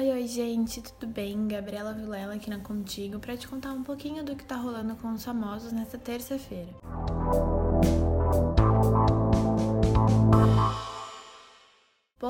Oi, 0.00 0.10
oi, 0.12 0.26
gente, 0.26 0.80
tudo 0.80 1.12
bem? 1.12 1.46
Gabriela 1.46 1.92
Vilela 1.92 2.32
aqui 2.32 2.48
na 2.48 2.58
Contigo 2.58 3.20
para 3.20 3.36
te 3.36 3.46
contar 3.46 3.74
um 3.74 3.82
pouquinho 3.82 4.24
do 4.24 4.34
que 4.34 4.42
tá 4.42 4.56
rolando 4.56 4.96
com 4.96 5.12
os 5.12 5.22
famosos 5.22 5.72
nesta 5.72 5.98
terça-feira. 5.98 6.74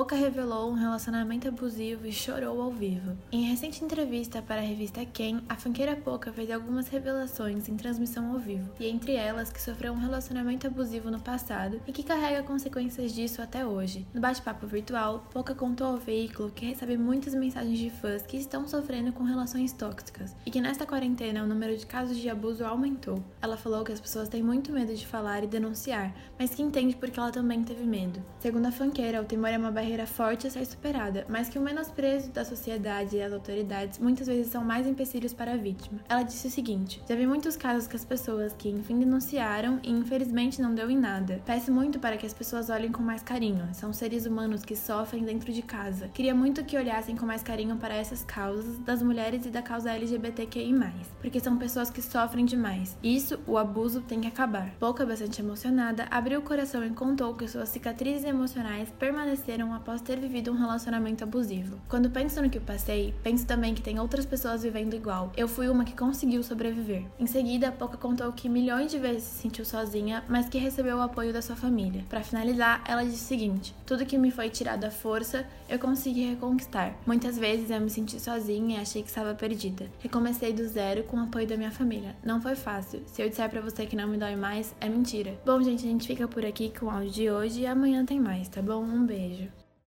Poca 0.01 0.17
revelou 0.17 0.71
um 0.71 0.77
relacionamento 0.77 1.47
abusivo 1.47 2.07
e 2.07 2.11
chorou 2.11 2.63
ao 2.63 2.71
vivo. 2.71 3.19
Em 3.31 3.43
recente 3.43 3.85
entrevista 3.85 4.41
para 4.41 4.63
a 4.63 4.65
revista 4.65 5.05
Quem, 5.05 5.43
a 5.47 5.57
funkeira 5.57 5.95
Poca 5.95 6.33
fez 6.33 6.51
algumas 6.51 6.89
revelações 6.89 7.69
em 7.69 7.77
transmissão 7.77 8.33
ao 8.33 8.39
vivo, 8.39 8.67
e 8.81 8.87
entre 8.87 9.13
elas 9.13 9.53
que 9.53 9.61
sofreu 9.61 9.93
um 9.93 9.99
relacionamento 9.99 10.67
abusivo 10.67 11.11
no 11.11 11.21
passado 11.21 11.83
e 11.87 11.93
que 11.93 12.03
carrega 12.03 12.43
consequências 12.43 13.13
disso 13.13 13.43
até 13.43 13.67
hoje. 13.67 14.07
No 14.15 14.23
bate-papo 14.23 14.67
virtual, 14.67 15.23
Poca 15.35 15.55
contou 15.55 15.89
ao 15.89 15.99
veículo 15.99 16.51
que 16.51 16.65
recebe 16.65 16.97
muitas 16.97 17.35
mensagens 17.35 17.79
de 17.79 17.91
fãs 17.91 18.23
que 18.23 18.39
estão 18.39 18.67
sofrendo 18.67 19.13
com 19.13 19.23
relações 19.23 19.71
tóxicas 19.71 20.35
e 20.47 20.51
que 20.51 20.63
nesta 20.63 20.87
quarentena 20.87 21.45
o 21.45 21.47
número 21.47 21.77
de 21.77 21.85
casos 21.85 22.17
de 22.17 22.31
abuso 22.31 22.65
aumentou. 22.65 23.23
Ela 23.43 23.59
falou 23.59 23.85
que 23.85 23.93
as 23.93 24.01
pessoas 24.01 24.31
têm 24.31 24.43
muito 24.43 24.73
medo 24.73 24.95
de 24.95 25.07
falar 25.07 25.45
e 25.45 25.47
denunciar, 25.47 26.15
mas 26.39 26.55
que 26.55 26.63
entende 26.63 26.97
porque 26.97 27.21
ela 27.21 27.31
também 27.31 27.63
teve 27.63 27.85
medo. 27.85 28.25
Segundo 28.39 28.65
a 28.65 28.73
funkeira, 28.73 29.21
o 29.21 29.27
temor 29.27 29.51
é 29.51 29.59
uma 29.59 29.71
barreira 29.71 29.91
forte 30.07 30.47
a 30.47 30.51
ser 30.51 30.65
superada, 30.67 31.27
mas 31.29 31.49
que 31.49 31.59
o 31.59 31.63
menosprezo 31.63 32.31
da 32.31 32.45
sociedade 32.45 33.17
e 33.17 33.19
das 33.21 33.33
autoridades 33.33 33.99
muitas 33.99 34.27
vezes 34.27 34.51
são 34.51 34.65
mais 34.65 34.87
empecilhos 34.87 35.33
para 35.33 35.53
a 35.53 35.57
vítima. 35.57 36.01
Ela 36.09 36.23
disse 36.23 36.47
o 36.47 36.51
seguinte: 36.51 37.03
Já 37.09 37.15
vi 37.15 37.27
muitos 37.27 37.57
casos 37.57 37.87
que 37.87 37.97
as 37.97 38.05
pessoas 38.05 38.53
que 38.53 38.69
enfim 38.69 38.99
denunciaram 38.99 39.81
e 39.83 39.91
infelizmente 39.91 40.61
não 40.61 40.75
deu 40.75 40.91
em 40.91 40.99
nada. 40.99 41.41
Peço 41.45 41.73
muito 41.73 41.99
para 41.99 42.17
que 42.17 42.27
as 42.27 42.35
pessoas 42.35 42.71
olhem 42.71 42.93
com 42.93 43.03
mais 43.03 43.23
carinho. 43.23 43.69
São 43.73 43.93
seres 43.93 44.27
humanos 44.27 44.65
que 44.65 44.77
sofrem 44.77 45.25
dentro 45.25 45.53
de 45.53 45.63
casa. 45.63 46.09
Queria 46.09 46.35
muito 46.35 46.65
que 46.65 46.77
olhassem 46.77 47.17
com 47.17 47.27
mais 47.27 47.43
carinho 47.43 47.77
para 47.77 47.95
essas 47.95 48.25
causas 48.25 48.79
das 48.79 49.03
mulheres 49.03 49.47
e 49.47 49.51
da 49.51 49.63
causa 49.63 49.93
LGBTQI+, 49.93 50.75
porque 51.21 51.41
são 51.41 51.57
pessoas 51.57 51.91
que 51.91 52.03
sofrem 52.03 52.45
demais. 52.45 52.97
Isso, 53.03 53.39
o 53.47 53.57
abuso, 53.57 54.01
tem 54.01 54.21
que 54.21 54.29
acabar. 54.29 54.71
Pouca, 54.79 55.05
bastante 55.05 55.41
emocionada, 55.41 56.07
abriu 56.11 56.41
o 56.41 56.43
coração 56.43 56.85
e 56.85 56.91
contou 56.91 57.35
que 57.35 57.49
suas 57.49 57.69
cicatrizes 57.69 58.25
emocionais 58.25 58.91
permaneceram 58.99 59.73
após 59.81 60.01
ter 60.03 60.21
vivido 60.21 60.53
um 60.53 60.59
relacionamento 60.59 61.25
abusivo. 61.25 61.81
Quando 61.89 62.11
penso 62.11 62.41
no 62.43 62.51
que 62.51 62.61
passei, 62.61 63.15
penso 63.23 63.47
também 63.47 63.75
que 63.75 63.83
tem 63.83 63.99
outras 63.99 64.27
pessoas 64.27 64.63
vivendo 64.63 64.95
igual. 64.95 65.33
Eu 65.37 65.49
fui 65.49 65.69
uma 65.69 65.85
que 65.85 65.97
conseguiu 65.97 66.43
sobreviver. 66.43 67.05
Em 67.19 67.27
seguida, 67.27 67.73
Poca 67.73 67.97
contou 67.97 68.31
que 68.33 68.49
milhões 68.49 68.91
de 68.91 68.99
vezes 68.99 69.25
se 69.25 69.43
sentiu 69.43 69.65
sozinha, 69.65 70.23
mas 70.29 70.49
que 70.49 70.59
recebeu 70.59 70.99
o 70.99 71.03
apoio 71.03 71.33
da 71.33 71.43
sua 71.43 71.57
família. 71.57 72.05
Para 72.09 72.23
finalizar, 72.23 72.85
ela 72.87 73.05
disse 73.05 73.25
o 73.25 73.29
seguinte: 73.29 73.75
Tudo 73.87 74.07
que 74.07 74.19
me 74.19 74.31
foi 74.31 74.51
tirado 74.51 74.85
à 74.85 74.91
força, 74.91 75.47
eu 75.69 75.79
consegui 75.79 76.29
reconquistar. 76.29 76.95
Muitas 77.07 77.39
vezes 77.39 77.71
eu 77.71 77.81
me 77.81 77.91
senti 77.91 78.21
sozinha 78.21 78.79
e 78.79 78.81
achei 78.83 79.03
que 79.03 79.09
estava 79.09 79.35
perdida. 79.35 79.87
Recomecei 80.01 80.53
do 80.53 80.67
zero 80.69 81.05
com 81.05 81.17
o 81.17 81.21
apoio 81.21 81.47
da 81.47 81.57
minha 81.57 81.71
família. 81.71 82.15
Não 82.25 82.41
foi 82.41 82.55
fácil. 82.55 83.03
Se 83.07 83.23
eu 83.23 83.29
disser 83.29 83.49
para 83.49 83.61
você 83.61 83.87
que 83.87 83.97
não 83.97 84.09
me 84.09 84.19
dói 84.19 84.37
mais, 84.37 84.75
é 84.81 84.89
mentira. 84.89 85.39
Bom, 85.45 85.63
gente, 85.63 85.87
a 85.87 85.91
gente 85.91 86.07
fica 86.07 86.29
por 86.29 86.45
aqui 86.45 86.73
com 86.79 86.87
o 86.87 86.91
áudio 86.91 87.11
de 87.11 87.31
hoje 87.31 87.61
e 87.63 87.67
amanhã 87.67 88.05
tem 88.05 88.21
mais, 88.21 88.49
tá 88.49 88.61
bom? 88.61 88.83
Um 88.83 89.07
beijo. 89.07 89.49